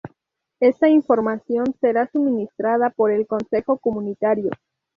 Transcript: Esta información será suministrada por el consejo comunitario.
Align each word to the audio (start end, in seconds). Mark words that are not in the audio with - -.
Esta 0.59 0.89
información 0.89 1.75
será 1.79 2.07
suministrada 2.11 2.89
por 2.89 3.11
el 3.11 3.27
consejo 3.27 3.77
comunitario. 3.77 4.49